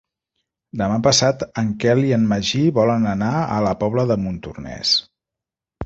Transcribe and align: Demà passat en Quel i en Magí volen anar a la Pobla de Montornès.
Demà 0.81 0.97
passat 1.07 1.45
en 1.63 1.69
Quel 1.85 2.01
i 2.09 2.15
en 2.19 2.27
Magí 2.33 2.63
volen 2.81 3.07
anar 3.13 3.31
a 3.45 3.63
la 3.69 3.79
Pobla 3.87 4.11
de 4.15 4.21
Montornès. 4.27 5.01